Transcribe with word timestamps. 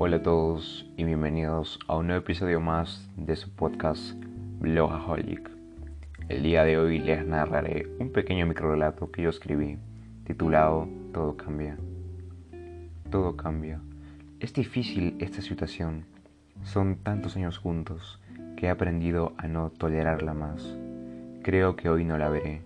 Hola 0.00 0.18
a 0.18 0.22
todos 0.22 0.88
y 0.96 1.02
bienvenidos 1.02 1.80
a 1.88 1.96
un 1.96 2.06
nuevo 2.06 2.22
episodio 2.22 2.60
más 2.60 3.10
de 3.16 3.34
su 3.34 3.50
podcast 3.50 4.12
Blogaholic. 4.60 5.50
El 6.28 6.44
día 6.44 6.62
de 6.62 6.78
hoy 6.78 7.00
les 7.00 7.26
narraré 7.26 7.88
un 7.98 8.12
pequeño 8.12 8.46
microrelato 8.46 9.10
que 9.10 9.22
yo 9.22 9.30
escribí 9.30 9.76
titulado 10.24 10.88
Todo 11.12 11.36
cambia. 11.36 11.76
Todo 13.10 13.36
cambia. 13.36 13.80
Es 14.38 14.52
difícil 14.52 15.16
esta 15.18 15.42
situación. 15.42 16.04
Son 16.62 16.98
tantos 17.02 17.34
años 17.34 17.58
juntos 17.58 18.20
que 18.56 18.66
he 18.66 18.70
aprendido 18.70 19.32
a 19.36 19.48
no 19.48 19.70
tolerarla 19.70 20.32
más. 20.32 20.78
Creo 21.42 21.74
que 21.74 21.88
hoy 21.88 22.04
no 22.04 22.18
la 22.18 22.28
veré. 22.28 22.62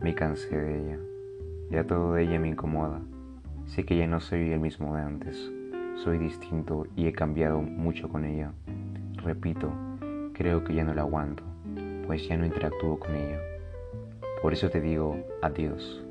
Me 0.00 0.14
cansé 0.14 0.56
de 0.56 0.78
ella. 0.78 0.98
Ya 1.72 1.88
todo 1.88 2.14
de 2.14 2.22
ella 2.22 2.38
me 2.38 2.50
incomoda. 2.50 3.00
Sé 3.64 3.84
que 3.84 3.96
ya 3.96 4.06
no 4.06 4.20
soy 4.20 4.52
el 4.52 4.60
mismo 4.60 4.94
de 4.94 5.02
antes. 5.02 5.55
Soy 6.04 6.18
distinto 6.18 6.86
y 6.94 7.06
he 7.06 7.12
cambiado 7.12 7.62
mucho 7.62 8.08
con 8.08 8.24
ella. 8.24 8.52
Repito, 9.14 9.72
creo 10.34 10.62
que 10.62 10.74
ya 10.74 10.84
no 10.84 10.94
la 10.94 11.02
aguanto, 11.02 11.42
pues 12.06 12.28
ya 12.28 12.36
no 12.36 12.44
interactúo 12.44 12.98
con 12.98 13.16
ella. 13.16 13.40
Por 14.42 14.52
eso 14.52 14.68
te 14.68 14.80
digo 14.80 15.16
adiós. 15.40 16.04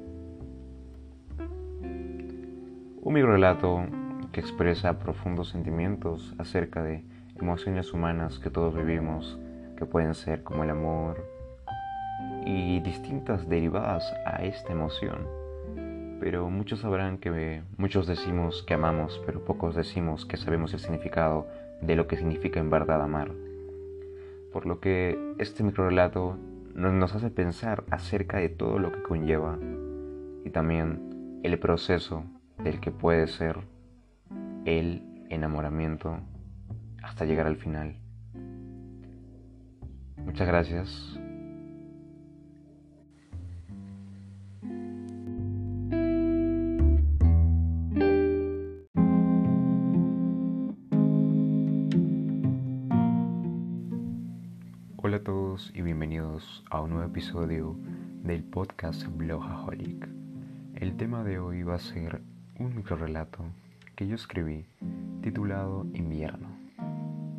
Un 3.01 3.13
microrelato 3.13 3.85
que 4.31 4.39
expresa 4.39 4.97
profundos 4.97 5.49
sentimientos 5.49 6.33
acerca 6.39 6.81
de 6.81 7.05
emociones 7.39 7.93
humanas 7.93 8.39
que 8.39 8.49
todos 8.49 8.75
vivimos, 8.75 9.39
que 9.77 9.85
pueden 9.85 10.15
ser 10.15 10.41
como 10.43 10.63
el 10.63 10.71
amor 10.71 11.23
y 12.43 12.79
distintas 12.79 13.47
derivadas 13.47 14.11
a 14.25 14.43
esta 14.43 14.73
emoción 14.73 15.44
pero 16.19 16.49
muchos 16.49 16.79
sabrán 16.79 17.17
que 17.17 17.63
muchos 17.77 18.07
decimos 18.07 18.63
que 18.63 18.73
amamos, 18.73 19.21
pero 19.25 19.43
pocos 19.43 19.75
decimos 19.75 20.25
que 20.25 20.37
sabemos 20.37 20.73
el 20.73 20.79
significado 20.79 21.47
de 21.81 21.95
lo 21.95 22.07
que 22.07 22.17
significa 22.17 22.59
en 22.59 22.69
verdad 22.69 23.01
amar. 23.01 23.31
Por 24.51 24.65
lo 24.65 24.79
que 24.79 25.17
este 25.37 25.63
microrelato 25.63 26.37
nos 26.73 27.15
hace 27.15 27.29
pensar 27.29 27.83
acerca 27.89 28.37
de 28.37 28.49
todo 28.49 28.79
lo 28.79 28.91
que 28.91 29.03
conlleva 29.03 29.57
y 30.43 30.49
también 30.49 31.39
el 31.43 31.59
proceso 31.59 32.23
del 32.63 32.79
que 32.79 32.91
puede 32.91 33.27
ser 33.27 33.59
el 34.65 35.03
enamoramiento 35.29 36.19
hasta 37.03 37.25
llegar 37.25 37.47
al 37.47 37.57
final. 37.57 37.97
Muchas 40.25 40.47
gracias. 40.47 41.19
Hola 55.07 55.17
a 55.17 55.23
todos 55.23 55.71
y 55.75 55.83
bienvenidos 55.83 56.63
a 56.71 56.81
un 56.81 56.89
nuevo 56.89 57.05
episodio 57.05 57.75
del 58.23 58.43
podcast 58.43 59.05
Blogaholic. 59.05 60.09
El 60.73 60.97
tema 60.97 61.23
de 61.23 61.37
hoy 61.37 61.61
va 61.61 61.75
a 61.75 61.79
ser 61.79 62.23
un 62.57 62.75
microrelato 62.75 63.45
que 63.95 64.07
yo 64.07 64.15
escribí 64.15 64.65
titulado 65.21 65.85
Invierno. 65.93 66.47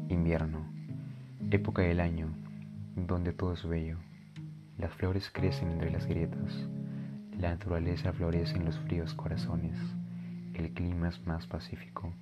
Invierno, 0.09 0.65
época 1.51 1.83
del 1.83 1.99
año 1.99 2.29
donde 2.95 3.33
todo 3.33 3.55
es 3.55 3.67
bello. 3.67 3.97
Las 4.79 4.93
flores 4.95 5.29
crecen 5.33 5.73
entre 5.73 5.91
las 5.91 6.07
grietas, 6.07 6.69
la 7.37 7.51
naturaleza 7.51 8.13
florece 8.13 8.59
en 8.59 8.65
los 8.65 8.79
fríos 8.79 9.13
corazones, 9.13 9.77
el 10.55 10.71
clima 10.71 11.09
es 11.09 11.27
más 11.27 11.49
pacífico 11.49 12.13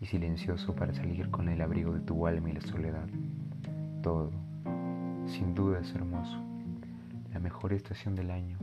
y 0.00 0.06
silencioso 0.06 0.74
para 0.74 0.94
salir 0.94 1.28
con 1.30 1.50
el 1.50 1.60
abrigo 1.60 1.92
de 1.92 2.00
tu 2.00 2.26
alma 2.26 2.48
y 2.48 2.52
la 2.54 2.62
soledad. 2.62 3.06
Todo 4.02 4.32
sin 5.26 5.54
duda 5.54 5.80
es 5.80 5.94
hermoso, 5.94 6.38
la 7.32 7.40
mejor 7.40 7.72
estación 7.72 8.14
del 8.14 8.30
año, 8.30 8.58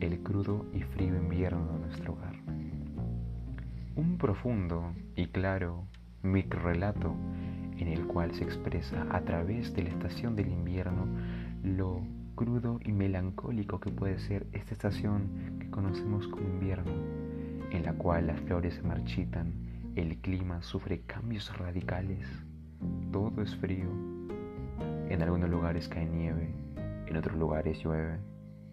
el 0.00 0.20
crudo 0.20 0.66
y 0.72 0.82
frío 0.82 1.16
invierno 1.16 1.72
de 1.72 1.78
nuestro 1.80 2.12
hogar. 2.12 2.34
Un 3.96 4.18
profundo 4.18 4.92
y 5.16 5.26
claro 5.26 5.84
microrelato 6.22 7.14
en 7.78 7.88
el 7.88 8.06
cual 8.06 8.32
se 8.34 8.44
expresa 8.44 9.06
a 9.10 9.20
través 9.22 9.74
de 9.74 9.84
la 9.84 9.90
estación 9.90 10.36
del 10.36 10.48
invierno 10.48 11.06
lo 11.62 12.02
crudo 12.34 12.78
y 12.84 12.92
melancólico 12.92 13.80
que 13.80 13.90
puede 13.90 14.18
ser 14.18 14.46
esta 14.52 14.74
estación 14.74 15.58
que 15.60 15.70
conocemos 15.70 16.28
como 16.28 16.48
invierno, 16.48 16.92
en 17.70 17.84
la 17.84 17.94
cual 17.94 18.26
las 18.26 18.40
flores 18.42 18.74
se 18.74 18.82
marchitan, 18.82 19.52
el 19.96 20.18
clima 20.18 20.62
sufre 20.62 21.00
cambios 21.02 21.56
radicales, 21.56 22.26
todo 23.12 23.40
es 23.42 23.54
frío 23.56 24.13
en 25.14 25.22
algunos 25.22 25.48
lugares 25.48 25.88
cae 25.88 26.06
nieve, 26.06 26.48
en 27.06 27.16
otros 27.16 27.36
lugares 27.36 27.80
llueve, 27.84 28.18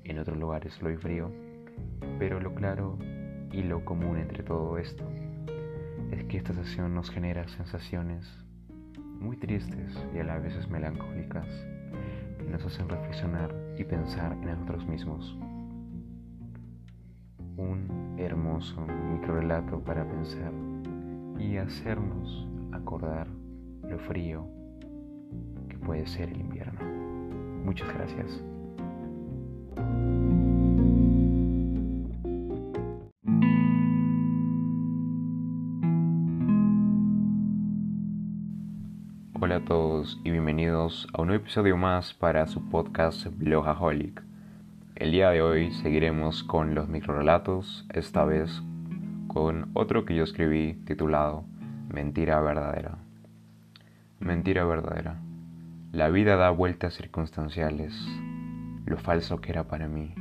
en 0.04 0.18
otros 0.18 0.38
lugares 0.38 0.74
solo 0.74 0.90
hay 0.90 0.98
frío, 0.98 1.32
pero 2.18 2.40
lo 2.40 2.56
claro 2.56 2.98
y 3.52 3.62
lo 3.62 3.86
común 3.86 4.18
entre 4.18 4.42
todo 4.42 4.80
esto 4.80 5.04
es 6.10 6.24
que 6.24 6.38
esta 6.38 6.52
estación 6.54 6.96
nos 6.96 7.12
genera 7.12 7.48
sensaciones 7.48 8.28
muy 9.20 9.38
tristes 9.38 9.96
y 10.16 10.18
a 10.18 10.24
la 10.24 10.40
vez 10.40 10.68
melancólicas 10.68 11.48
que 12.40 12.50
nos 12.50 12.66
hacen 12.66 12.90
reflexionar 12.90 13.54
y 13.78 13.84
pensar 13.84 14.32
en 14.34 14.46
nosotros 14.46 14.88
mismos. 14.88 15.38
Un 17.56 18.16
hermoso 18.18 18.82
microrelato 19.12 19.80
para 19.84 20.08
pensar 20.10 20.52
y 21.38 21.58
hacernos 21.58 22.48
acordar 22.72 23.28
lo 23.84 24.00
frío 24.00 24.48
puede 25.86 26.08
ser 26.08 26.30
el 26.30 26.40
invierno. 26.40 26.80
Muchas 27.66 27.88
gracias. 27.94 28.42
Hola 39.40 39.56
a 39.56 39.66
todos 39.66 40.22
y 40.24 40.32
bienvenidos 40.32 41.08
a 41.14 41.22
un 41.22 41.30
nuevo 41.30 41.42
episodio 41.44 41.76
más 41.76 42.14
para 42.14 42.46
su 42.48 42.70
podcast 42.70 43.26
Blogaholic. 43.38 44.24
El 44.96 45.12
día 45.12 45.32
de 45.32 45.42
hoy 45.42 45.72
seguiremos 45.72 46.44
con 46.44 46.76
los 46.76 46.88
microrelatos, 46.88 47.88
esta 47.92 48.24
vez 48.24 48.62
con 49.28 49.72
otro 49.74 50.06
que 50.06 50.16
yo 50.16 50.24
escribí 50.24 50.76
titulado 50.86 51.44
Mentira 51.90 52.40
verdadera. 52.40 53.00
Mentira 54.20 54.64
verdadera. 54.64 55.20
La 55.94 56.08
vida 56.08 56.38
da 56.38 56.52
vueltas 56.52 56.94
circunstanciales. 56.94 57.94
Lo 58.86 58.98
falso 58.98 59.42
que 59.42 59.52
era 59.52 59.66
para 59.66 59.90
mí 59.90 60.16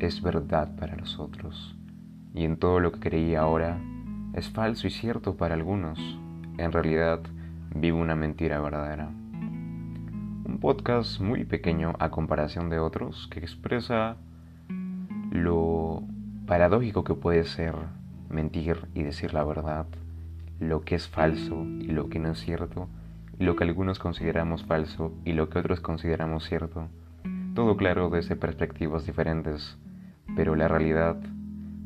es 0.00 0.22
verdad 0.22 0.74
para 0.76 0.96
los 0.96 1.18
otros. 1.18 1.76
Y 2.32 2.44
en 2.46 2.56
todo 2.56 2.80
lo 2.80 2.92
que 2.92 3.00
creía 3.00 3.40
ahora 3.40 3.78
es 4.32 4.48
falso 4.48 4.86
y 4.86 4.90
cierto 4.90 5.36
para 5.36 5.54
algunos. 5.54 5.98
En 6.56 6.72
realidad 6.72 7.20
vivo 7.74 7.98
una 7.98 8.16
mentira 8.16 8.58
verdadera. 8.62 9.08
Un 9.08 10.58
podcast 10.62 11.20
muy 11.20 11.44
pequeño 11.44 11.92
a 11.98 12.10
comparación 12.10 12.70
de 12.70 12.78
otros 12.78 13.28
que 13.28 13.40
expresa 13.40 14.16
lo 15.30 16.04
paradójico 16.46 17.04
que 17.04 17.12
puede 17.12 17.44
ser 17.44 17.74
mentir 18.30 18.88
y 18.94 19.02
decir 19.02 19.34
la 19.34 19.44
verdad, 19.44 19.84
lo 20.58 20.80
que 20.80 20.94
es 20.94 21.06
falso 21.06 21.66
y 21.80 21.88
lo 21.88 22.08
que 22.08 22.18
no 22.18 22.30
es 22.30 22.38
cierto 22.38 22.88
lo 23.38 23.56
que 23.56 23.64
algunos 23.64 23.98
consideramos 23.98 24.64
falso 24.64 25.12
y 25.24 25.32
lo 25.32 25.48
que 25.48 25.58
otros 25.58 25.80
consideramos 25.80 26.44
cierto. 26.44 26.88
Todo 27.54 27.76
claro 27.76 28.08
desde 28.10 28.36
perspectivas 28.36 29.06
diferentes, 29.06 29.78
pero 30.36 30.54
la 30.56 30.68
realidad 30.68 31.16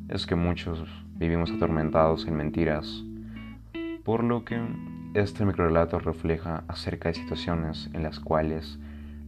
es 0.08 0.26
que 0.26 0.34
muchos 0.34 0.88
vivimos 1.15 1.50
atormentados 1.50 2.26
en 2.26 2.36
mentiras, 2.36 3.04
por 4.04 4.22
lo 4.22 4.44
que 4.44 4.60
este 5.15 5.44
microrelato 5.44 5.98
refleja 5.98 6.65
acerca 6.68 7.09
de 7.09 7.15
situaciones 7.15 7.91
en 7.92 8.03
las 8.03 8.21
cuales 8.21 8.78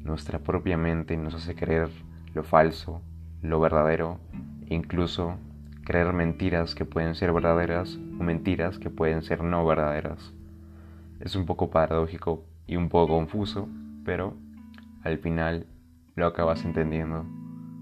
nuestra 0.04 0.38
propia 0.38 0.76
mente 0.76 1.16
nos 1.16 1.34
hace 1.34 1.54
creer 1.54 1.88
lo 2.34 2.44
falso, 2.44 3.02
lo 3.43 3.58
verdadero, 3.58 4.20
e 4.69 4.75
incluso 4.75 5.37
creer 5.84 6.12
mentiras 6.12 6.75
que 6.75 6.84
pueden 6.84 7.14
ser 7.14 7.32
verdaderas 7.32 7.98
o 8.20 8.22
mentiras 8.22 8.78
que 8.78 8.90
pueden 8.90 9.22
ser 9.22 9.43
no 9.43 9.64
verdaderas. 9.64 10.32
Es 11.20 11.35
un 11.35 11.47
poco 11.47 11.69
paradójico 11.69 12.44
y 12.69 12.76
un 12.76 12.88
poco 12.88 13.15
confuso, 13.15 13.69
pero 14.05 14.35
al 15.03 15.19
final 15.19 15.67
lo 16.15 16.26
acabas 16.26 16.65
entendiendo 16.65 17.26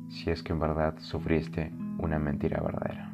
si 0.09 0.31
es 0.31 0.43
que 0.43 0.55
en 0.55 0.61
verdad 0.61 0.95
sufriste 1.01 1.71
una 1.99 2.19
mentira 2.19 2.63
verdadera. 2.63 3.13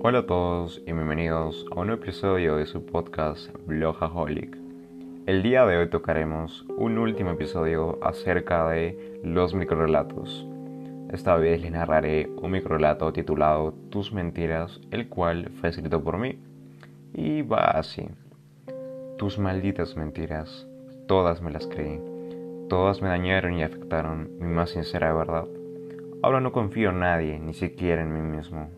Hola 0.00 0.20
a 0.20 0.26
todos 0.26 0.80
y 0.86 0.92
bienvenidos 0.92 1.66
a 1.72 1.80
un 1.80 1.90
episodio 1.90 2.56
de 2.56 2.64
su 2.64 2.86
podcast 2.86 3.50
Blogaholic. 3.66 4.56
El 5.26 5.42
día 5.42 5.66
de 5.66 5.76
hoy 5.76 5.90
tocaremos 5.90 6.64
un 6.78 6.96
último 6.96 7.32
episodio 7.32 7.98
acerca 8.02 8.66
de 8.70 9.20
los 9.22 9.52
microrelatos. 9.52 10.48
Esta 11.12 11.36
vez 11.36 11.62
les 11.62 11.70
narraré 11.70 12.28
un 12.42 12.50
microrelato 12.50 13.12
titulado 13.12 13.72
Tus 13.90 14.12
mentiras, 14.12 14.80
el 14.90 15.08
cual 15.08 15.50
fue 15.60 15.68
escrito 15.68 16.02
por 16.02 16.18
mí. 16.18 16.38
Y 17.14 17.42
va 17.42 17.70
así. 17.70 18.08
Tus 19.16 19.38
malditas 19.38 19.96
mentiras, 19.96 20.66
todas 21.06 21.40
me 21.40 21.52
las 21.52 21.66
creí. 21.68 22.00
Todas 22.68 23.00
me 23.00 23.08
dañaron 23.08 23.54
y 23.54 23.62
afectaron 23.62 24.30
mi 24.40 24.48
más 24.48 24.70
sincera 24.70 25.14
verdad. 25.14 25.46
Ahora 26.22 26.40
no 26.40 26.50
confío 26.50 26.90
en 26.90 27.00
nadie, 27.00 27.38
ni 27.38 27.54
siquiera 27.54 28.02
en 28.02 28.12
mí 28.12 28.36
mismo. 28.36 28.68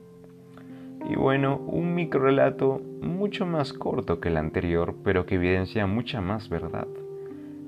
Y 1.08 1.16
bueno, 1.16 1.56
un 1.56 1.94
microrelato 1.94 2.82
mucho 3.00 3.46
más 3.46 3.72
corto 3.72 4.20
que 4.20 4.28
el 4.28 4.36
anterior, 4.36 4.94
pero 5.02 5.24
que 5.24 5.36
evidencia 5.36 5.86
mucha 5.86 6.20
más 6.20 6.50
verdad, 6.50 6.86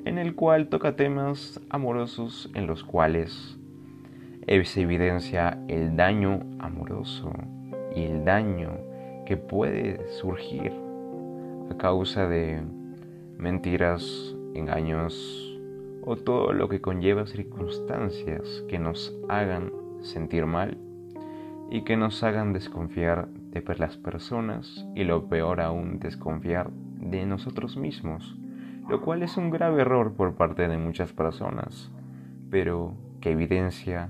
en 0.04 0.18
el 0.18 0.34
cual 0.34 0.68
toca 0.68 0.96
temas 0.96 1.60
amorosos 1.70 2.50
en 2.54 2.66
los 2.66 2.84
cuales 2.84 3.58
se 4.64 4.82
evidencia 4.82 5.58
el 5.68 5.96
daño 5.96 6.40
amoroso 6.58 7.32
y 7.94 8.02
el 8.02 8.24
daño 8.24 8.72
que 9.24 9.36
puede 9.36 10.10
surgir 10.10 10.72
a 11.70 11.76
causa 11.76 12.26
de 12.26 12.60
mentiras, 13.38 14.34
engaños 14.54 15.56
o 16.02 16.16
todo 16.16 16.52
lo 16.52 16.68
que 16.68 16.80
conlleva 16.80 17.26
circunstancias 17.26 18.64
que 18.68 18.80
nos 18.80 19.16
hagan 19.28 19.72
sentir 20.00 20.46
mal 20.46 20.76
y 21.70 21.84
que 21.84 21.96
nos 21.96 22.24
hagan 22.24 22.52
desconfiar 22.52 23.28
de 23.28 23.62
las 23.78 23.96
personas 23.98 24.84
y 24.96 25.04
lo 25.04 25.28
peor 25.28 25.60
aún 25.60 26.00
desconfiar 26.00 26.70
de 26.98 27.24
nosotros 27.24 27.76
mismos, 27.76 28.36
lo 28.88 29.00
cual 29.00 29.22
es 29.22 29.36
un 29.36 29.50
grave 29.50 29.82
error 29.82 30.12
por 30.14 30.34
parte 30.34 30.66
de 30.66 30.76
muchas 30.76 31.12
personas, 31.12 31.92
pero 32.50 32.94
que 33.20 33.30
evidencia 33.30 34.08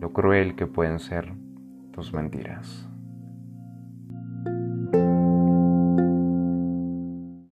lo 0.00 0.12
cruel 0.12 0.56
que 0.56 0.66
pueden 0.66 0.98
ser 0.98 1.32
tus 1.92 2.12
mentiras. 2.12 2.89